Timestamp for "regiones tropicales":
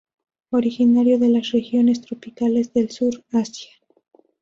1.51-2.73